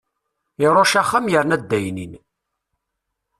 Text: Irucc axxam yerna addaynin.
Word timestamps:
Irucc 0.63 0.93
axxam 1.01 1.25
yerna 1.31 1.55
addaynin. 1.59 2.13